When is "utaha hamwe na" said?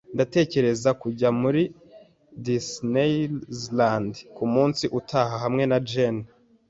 4.99-5.79